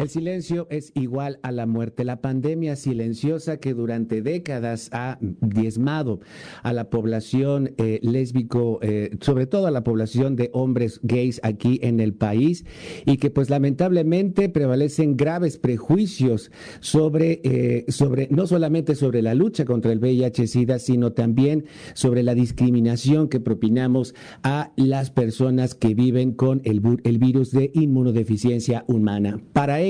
[0.00, 2.06] El silencio es igual a la muerte.
[2.06, 6.20] La pandemia silenciosa que durante décadas ha diezmado
[6.62, 11.80] a la población eh, lésbico, eh, sobre todo a la población de hombres gays aquí
[11.82, 12.64] en el país,
[13.04, 19.66] y que pues lamentablemente prevalecen graves prejuicios sobre, eh, sobre no solamente sobre la lucha
[19.66, 26.32] contra el VIH-Sida, sino también sobre la discriminación que propinamos a las personas que viven
[26.32, 29.42] con el, el virus de inmunodeficiencia humana.
[29.52, 29.89] Para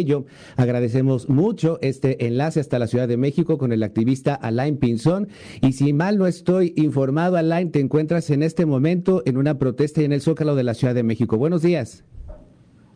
[0.56, 5.28] agradecemos mucho este enlace hasta la Ciudad de México con el activista Alain Pinzón.
[5.60, 10.02] Y si mal no estoy informado, Alain, te encuentras en este momento en una protesta
[10.02, 11.36] en el Zócalo de la Ciudad de México.
[11.36, 12.04] Buenos días.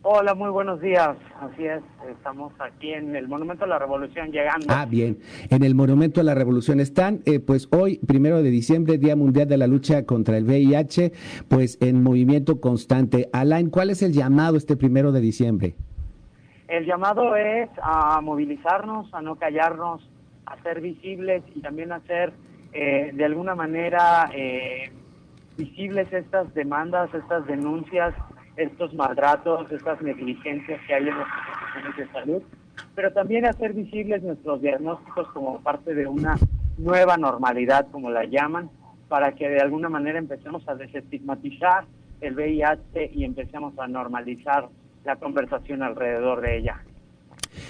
[0.07, 1.17] Hola, muy buenos días.
[1.41, 4.67] Así es, estamos aquí en el Monumento a la Revolución llegando.
[4.69, 5.17] Ah, bien.
[5.49, 9.47] En el Monumento a la Revolución están, eh, pues hoy, primero de diciembre, Día Mundial
[9.47, 11.11] de la Lucha contra el VIH,
[11.47, 13.29] pues en movimiento constante.
[13.33, 15.75] Alain, ¿cuál es el llamado este primero de diciembre?
[16.67, 20.07] El llamado es a movilizarnos, a no callarnos,
[20.45, 22.33] a ser visibles y también a hacer
[22.73, 24.91] eh, de alguna manera eh,
[25.57, 28.13] visibles estas demandas, estas denuncias,
[28.57, 32.43] estos maltratos, estas negligencias que hay en las instituciones de salud,
[32.95, 36.35] pero también hacer visibles nuestros diagnósticos como parte de una
[36.77, 38.69] nueva normalidad, como la llaman,
[39.07, 41.85] para que de alguna manera empecemos a desestigmatizar
[42.21, 44.67] el VIH y empecemos a normalizar
[45.05, 46.83] la conversación alrededor de ella.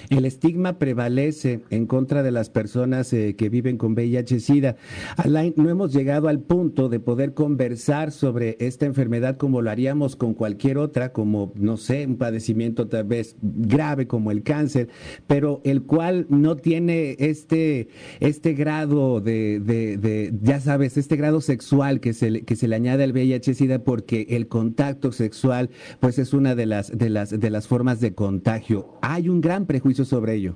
[0.10, 4.76] El estigma prevalece en contra de las personas eh, que viven con VIH-Sida.
[5.18, 10.16] Alain, no hemos llegado al punto de poder conversar sobre esta enfermedad como lo haríamos
[10.16, 14.90] con cualquier otra, como, no sé, un padecimiento tal vez grave como el cáncer,
[15.28, 22.00] pero el cual no tiene este, este grado de, de, ya sabes, este grado sexual
[22.00, 25.70] que se, que se le añade al VIH-Sida porque el contacto sexual,
[26.00, 28.98] pues es una de las, de las, de las formas de contagio.
[29.02, 30.56] Hay un gran prejuicio sobre ello.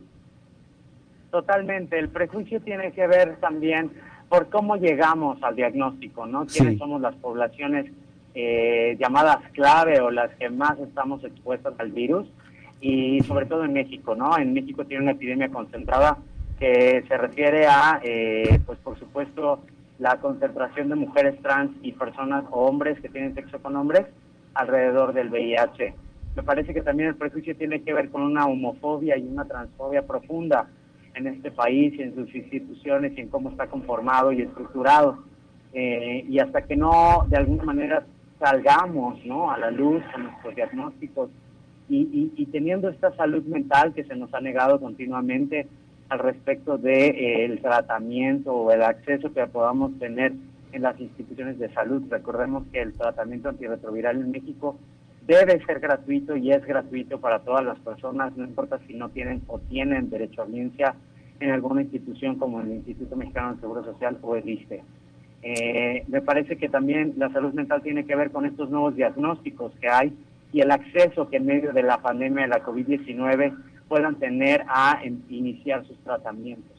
[1.32, 3.92] Totalmente, el prejuicio tiene que ver también
[4.30, 6.46] por cómo llegamos al diagnóstico, ¿no?
[6.46, 7.92] ¿Quiénes somos las poblaciones
[8.34, 12.28] eh, llamadas clave o las que más estamos expuestas al virus?
[12.82, 14.38] Y sobre todo en México, ¿no?
[14.38, 16.18] En México tiene una epidemia concentrada
[16.60, 19.62] que se refiere a, eh, pues por supuesto,
[20.00, 24.06] la concentración de mujeres trans y personas o hombres que tienen sexo con hombres
[24.54, 25.94] alrededor del VIH.
[26.40, 30.08] Me parece que también el prejuicio tiene que ver con una homofobia y una transfobia
[30.08, 30.70] profunda
[31.14, 35.20] en este país y en sus instituciones y en cómo está conformado y estructurado.
[35.74, 38.06] Eh, y hasta que no, de alguna manera,
[38.40, 39.52] salgamos ¿no?
[39.52, 41.30] a la luz con nuestros diagnósticos
[41.90, 45.68] y, teniendo esta salud mental que se nos ha negado continuamente
[46.08, 50.32] al respecto del de, eh, tratamiento o el acceso que podamos tener
[50.72, 52.02] en las instituciones de salud.
[52.10, 54.78] Recordemos que el tratamiento antirretroviral en México
[55.30, 59.44] debe ser gratuito y es gratuito para todas las personas, no importa si no tienen
[59.46, 60.96] o tienen derecho a audiencia
[61.40, 64.82] en alguna institución como el Instituto Mexicano de Seguro Social o el ISTE.
[65.44, 69.72] Eh, me parece que también la salud mental tiene que ver con estos nuevos diagnósticos
[69.80, 70.14] que hay
[70.52, 73.56] y el acceso que en medio de la pandemia de la COVID-19
[73.88, 76.76] puedan tener a iniciar sus tratamientos.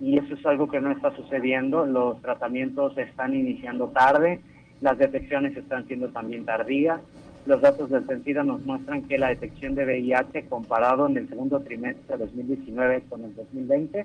[0.00, 4.40] Y eso es algo que no está sucediendo, los tratamientos están iniciando tarde,
[4.80, 7.00] las detecciones están siendo también tardías
[7.48, 11.60] los datos del CENSIDA nos muestran que la detección de VIH comparado en el segundo
[11.60, 14.04] trimestre de 2019 con el 2020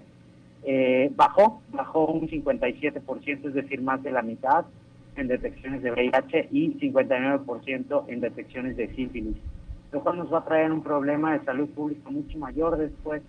[0.63, 4.63] eh, bajó, bajó un 57%, es decir, más de la mitad
[5.17, 9.35] en detecciones de VIH y 59% en detecciones de sífilis,
[9.91, 13.21] lo cual nos va a traer un problema de salud pública mucho mayor después,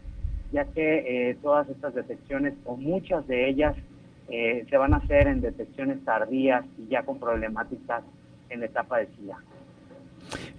[0.52, 3.74] ya que eh, todas estas detecciones o muchas de ellas
[4.28, 8.04] eh, se van a hacer en detecciones tardías y ya con problemáticas
[8.48, 9.38] en la etapa de SIDA.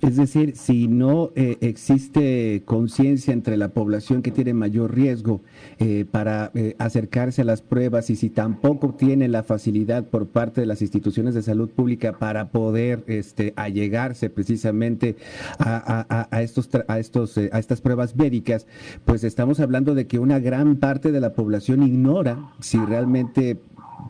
[0.06, 5.42] Es decir, si no eh, existe conciencia entre la población que tiene mayor riesgo
[5.80, 10.62] eh, para eh, acercarse a las pruebas y si tampoco tiene la facilidad por parte
[10.62, 15.16] de las instituciones de salud pública para poder este, allegarse precisamente
[15.58, 18.68] a, estos, a, estos, a estas pruebas médicas,
[19.06, 23.58] pues estamos hablando de que una gran parte de la población ignora si realmente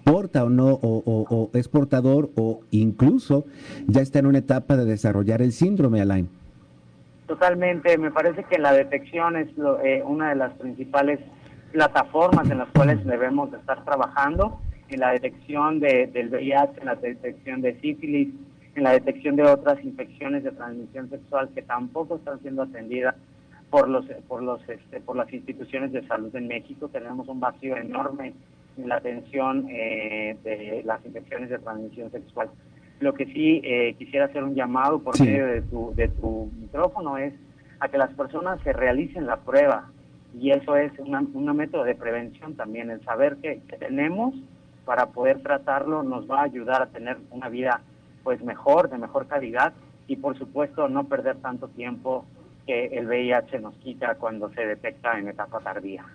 [0.03, 3.45] porta o no, o, es portador, o incluso
[3.87, 6.29] ya está en una etapa de desarrollar el síndrome, Alain.
[7.27, 9.47] Totalmente, me parece que la detección es
[9.83, 11.19] eh, una de las principales
[11.71, 14.59] plataformas en las cuales debemos estar trabajando,
[14.89, 18.29] en la detección de, del VIH, en la detección de sífilis,
[18.75, 23.15] en la detección de otras infecciones de transmisión sexual que tampoco están siendo atendidas
[23.69, 27.75] por los por los este, por las instituciones de salud en México tenemos un vacío
[27.75, 28.33] enorme
[28.77, 32.49] en la atención eh, de las infecciones de transmisión sexual.
[32.99, 37.17] Lo que sí eh, quisiera hacer un llamado por medio de tu de tu micrófono
[37.17, 37.33] es
[37.79, 39.89] a que las personas se realicen la prueba.
[40.39, 42.89] Y eso es un método de prevención también.
[42.89, 44.33] El saber que, que tenemos
[44.85, 47.81] para poder tratarlo nos va a ayudar a tener una vida
[48.23, 49.73] pues mejor de mejor calidad.
[50.07, 52.25] Y por supuesto no perder tanto tiempo
[52.65, 56.05] que el VIH nos quita cuando se detecta en etapa tardía.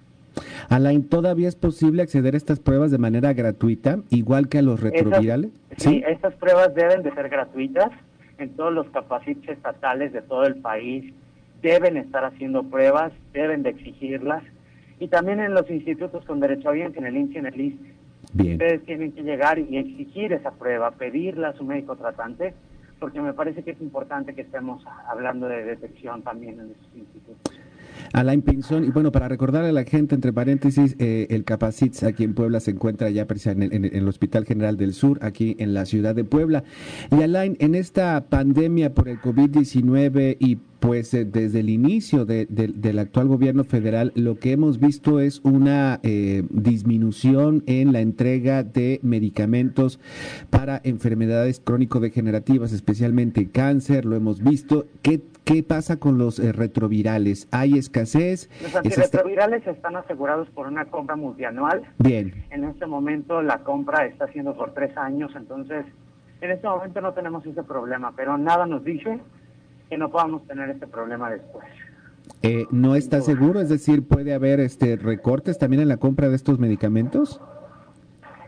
[0.70, 4.80] Alain, ¿todavía es posible acceder a estas pruebas de manera gratuita, igual que a los
[4.80, 5.50] retrovirales?
[5.76, 7.90] sí, estas pruebas deben de ser gratuitas
[8.38, 11.12] en todos los capacites estatales de todo el país.
[11.60, 14.44] Deben estar haciendo pruebas, deben de exigirlas.
[15.00, 17.60] Y también en los institutos con derecho a bien, en el INSI y en el
[17.60, 17.94] ISTE.
[18.52, 22.54] Ustedes tienen que llegar y exigir esa prueba, pedirla a su médico tratante
[23.00, 27.59] porque me parece que es importante que estemos hablando de detección también en estos institutos.
[28.12, 32.24] Alain Pinzón, y bueno, para recordarle a la gente, entre paréntesis, eh, el Capacits aquí
[32.24, 35.86] en Puebla se encuentra ya precisamente en el, Hospital General del Sur, aquí en la
[35.86, 36.64] ciudad de Puebla.
[37.10, 42.98] Y Alain, en esta pandemia por el COVID-19 y pues eh, desde el inicio del
[42.98, 48.98] actual gobierno federal lo que hemos visto es una eh, disminución en la entrega de
[49.02, 50.00] medicamentos
[50.48, 54.86] para enfermedades crónico-degenerativas, especialmente cáncer, lo hemos visto.
[55.02, 55.20] ¿Qué,
[55.50, 57.48] qué pasa con los eh, retrovirales?
[57.50, 58.48] ¿Hay escasez?
[58.62, 61.82] Los antirretrovirales están asegurados por una compra multianual.
[61.98, 62.44] Bien.
[62.50, 65.84] En este momento la compra está siendo por tres años, entonces
[66.40, 69.18] en este momento no tenemos ese problema, pero nada nos dice
[69.88, 71.66] que no podamos tener este problema después.
[72.42, 73.60] Eh, ¿No está seguro?
[73.60, 77.40] Es decir, ¿puede haber este recortes también en la compra de estos medicamentos?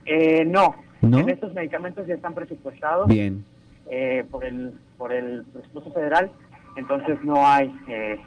[0.06, 0.76] Eh, no.
[1.02, 3.44] En estos medicamentos ya están presupuestados Bien.
[3.90, 6.31] Eh, por, el, por el presupuesto federal,
[6.76, 8.20] entonces no hay eh,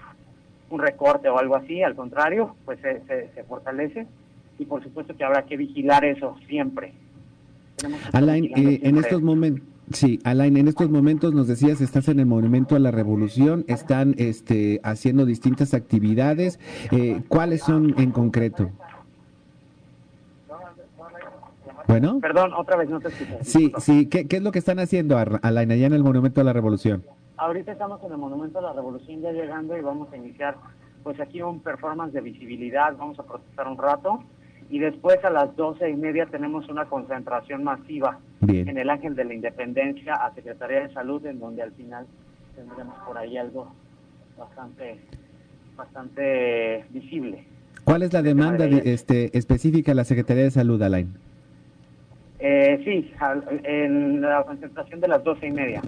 [0.70, 3.02] un recorte o algo así, al contrario, pues se,
[3.34, 4.08] se, fortalece
[4.58, 6.94] y por supuesto que habrá que vigilar eso siempre.
[8.14, 12.76] Alain, en estos momentos Sí, Alain, en estos momentos nos decías, estás en el Monumento
[12.76, 16.60] a la Revolución, están este, haciendo distintas actividades.
[16.92, 18.72] Eh, ¿Cuáles son en concreto?
[21.88, 22.20] Bueno.
[22.20, 23.38] Perdón, otra vez no te escuché.
[23.44, 26.54] Sí, sí, ¿Qué, es lo que están haciendo, Alain, allá en el Monumento a la
[26.54, 27.04] Revolución?
[27.38, 30.56] Ahorita estamos en el Monumento a la Revolución ya llegando y vamos a iniciar
[31.04, 34.24] pues aquí un performance de visibilidad, vamos a protestar un rato
[34.70, 39.26] y después a las doce y media tenemos una concentración masiva en el Ángel de
[39.26, 42.08] la Independencia a Secretaría de Salud, en donde al final
[42.56, 43.68] tendremos por ahí algo
[44.38, 44.98] bastante,
[45.76, 47.46] bastante visible.
[47.84, 51.14] ¿Cuál es la demanda de, este, específica de la Secretaría de Salud, Alain?
[52.40, 53.12] Eh, sí,
[53.64, 55.82] en la concentración de las doce y media.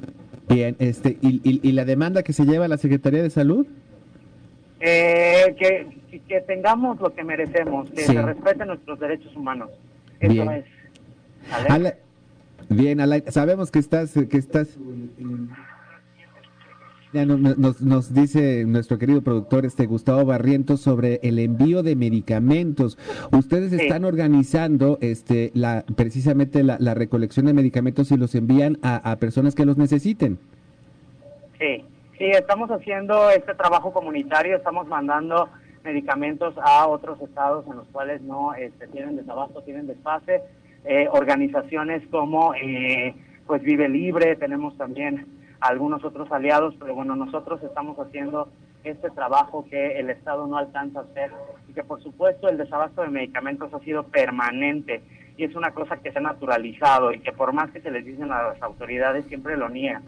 [0.50, 3.68] Bien, este, ¿y, y, la demanda que se lleva a la Secretaría de Salud?
[4.80, 5.88] Eh, que
[6.28, 9.70] que tengamos lo que merecemos, que se respeten nuestros derechos humanos.
[10.20, 10.52] Eso Bien.
[10.52, 10.66] es.
[12.70, 13.00] Bien,
[13.30, 14.68] sabemos que estás, que estás.
[17.26, 22.98] Nos, nos, dice nuestro querido productor este Gustavo Barrientos sobre el envío de medicamentos.
[23.32, 29.16] Ustedes están organizando este la precisamente la, recolección de medicamentos y los envían a, a
[29.18, 30.38] personas que los necesiten.
[31.60, 31.84] Sí,
[32.18, 35.50] sí, estamos haciendo este trabajo comunitario, estamos mandando
[35.88, 40.42] medicamentos a otros estados en los cuales no este, tienen desabasto, tienen desfase.
[40.86, 45.26] Eh, organizaciones como eh, pues Vive Libre, tenemos también
[45.60, 48.50] algunos otros aliados, pero bueno, nosotros estamos haciendo
[48.84, 51.32] este trabajo que el Estado no alcanza a hacer
[51.68, 55.02] y que por supuesto el desabasto de medicamentos ha sido permanente
[55.38, 58.06] y es una cosa que se ha naturalizado y que por más que se les
[58.06, 60.04] dicen a las autoridades siempre lo niegan.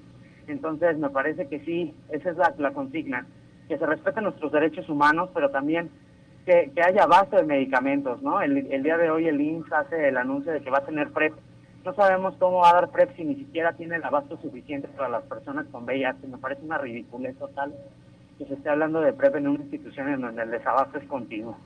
[0.47, 3.27] Entonces me parece que sí, esa es la, consigna,
[3.67, 5.89] que se respeten nuestros derechos humanos, pero también
[6.45, 8.41] que, haya abasto de medicamentos, ¿no?
[8.41, 11.33] El, día de hoy el INSS hace el anuncio de que va a tener PrEP.
[11.85, 15.09] No sabemos cómo va a dar PrEP si ni siquiera tiene el abasto suficiente para
[15.09, 16.27] las personas con VIH.
[16.27, 17.73] Me parece una ridiculez total
[18.37, 21.57] que se esté hablando de PrEP en una institución en donde el desabasto es continuo.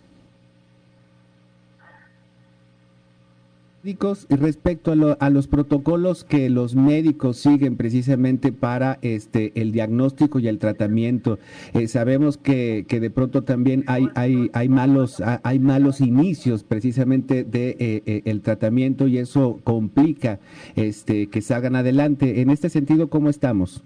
[4.30, 10.58] Respecto a, los protocolos que los médicos siguen precisamente para este el diagnóstico y el
[10.58, 11.38] tratamiento.
[11.74, 17.44] Eh, sabemos que, que, de pronto también hay hay hay malos hay malos inicios precisamente
[17.44, 20.40] de eh, eh, el tratamiento y eso complica
[20.78, 22.42] este que salgan adelante.
[22.42, 23.84] En este sentido cómo estamos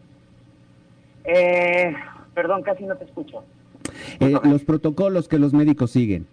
[2.35, 3.43] perdón casi no te escucho.
[4.43, 6.27] Los protocolos que los médicos siguen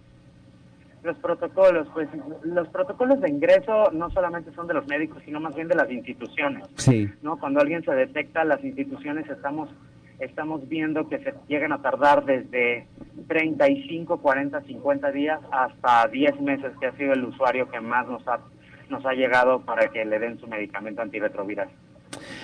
[1.05, 2.09] los protocolos, pues
[2.43, 5.89] los protocolos de ingreso no solamente son de los médicos, sino más bien de las
[5.91, 6.67] instituciones.
[6.75, 7.09] Sí.
[7.21, 7.37] ¿no?
[7.37, 9.69] Cuando alguien se detecta, las instituciones estamos
[10.19, 12.87] estamos viendo que se llegan a tardar desde
[13.27, 18.25] 35, 40, 50 días hasta 10 meses, que ha sido el usuario que más nos
[18.27, 18.39] ha,
[18.89, 21.69] nos ha llegado para que le den su medicamento antirretroviral.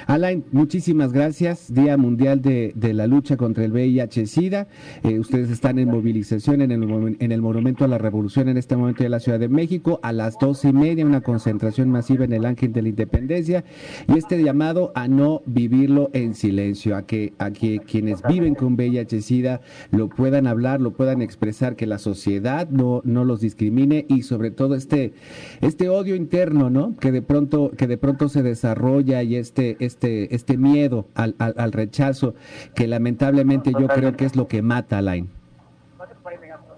[0.08, 1.74] Alain, muchísimas gracias.
[1.74, 4.68] Día Mundial de, la Lucha contra el VIH-Sida.
[5.04, 8.76] Eh, ustedes están en movilización en el, en el Monumento a la Revolución en este
[8.76, 10.00] momento de la Ciudad de México.
[10.04, 13.64] A las doce y media, una concentración masiva en el Ángel de la Independencia.
[14.08, 18.76] Y este llamado a no vivirlo en silencio, a que, a que quienes viven con
[18.76, 24.24] VIH-Sida lo puedan hablar, lo puedan expresar, que la sociedad no, no los discrimine y
[24.24, 25.14] sobre todo este,
[25.62, 26.96] este odio interno, ¿no?
[26.98, 31.72] Que de pronto, que de pronto se desarrolla y este, este, este miedo al, al,
[31.72, 32.34] rechazo,
[32.74, 35.30] que lamentablemente yo creo que es lo que mata a Lain.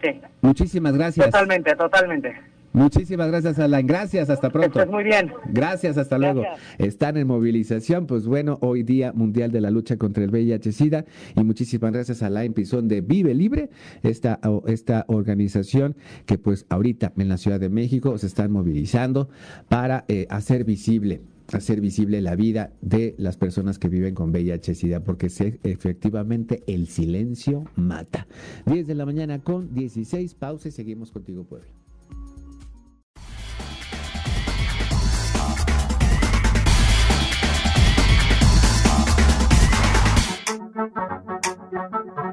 [0.01, 0.19] Sí.
[0.41, 1.27] Muchísimas gracias.
[1.27, 2.35] Totalmente, totalmente.
[2.73, 3.85] Muchísimas gracias, Alain.
[3.85, 4.79] Gracias, hasta pronto.
[4.79, 5.31] Estás muy bien.
[5.45, 6.43] Gracias, hasta luego.
[6.79, 11.05] Están en movilización, pues bueno, hoy Día Mundial de la Lucha contra el VIH-Sida.
[11.35, 13.69] Y muchísimas gracias a Alain Pizón de Vive Libre,
[14.01, 19.29] esta, esta organización que pues ahorita en la Ciudad de México se están movilizando
[19.69, 25.03] para eh, hacer visible hacer visible la vida de las personas que viven con VIH-Sida,
[25.03, 25.27] porque
[25.63, 28.27] efectivamente el silencio mata.
[28.65, 31.67] 10 de la mañana con 16, pausa y seguimos contigo, Puebla.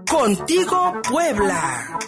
[0.07, 1.99] Contigo, Puebla.